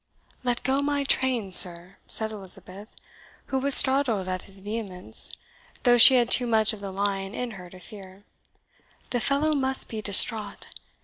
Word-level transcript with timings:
"Let 0.43 0.63
go 0.63 0.81
my 0.81 1.03
train, 1.03 1.51
sir!" 1.51 1.97
said 2.07 2.31
Elizabeth, 2.31 2.89
who 3.53 3.59
was 3.59 3.75
startled 3.75 4.27
at 4.27 4.45
his 4.45 4.59
vehemence, 4.59 5.31
though 5.83 5.99
she 5.99 6.15
had 6.15 6.31
too 6.31 6.47
much 6.47 6.73
of 6.73 6.79
the 6.79 6.89
lion 6.91 7.35
in 7.35 7.51
her 7.51 7.69
to 7.69 7.79
fear; 7.79 8.23
"the 9.11 9.19
fellow 9.19 9.53
must 9.53 9.89
be 9.89 10.01
distraught. 10.01 10.65